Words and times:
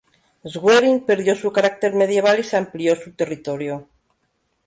Schwerin 0.47 1.05
perdió 1.05 1.35
su 1.35 1.51
carácter 1.51 1.93
medieval, 1.93 2.39
y 2.39 2.43
se 2.43 2.57
amplió 2.57 2.95
su 2.95 3.13
territorio. 3.13 3.87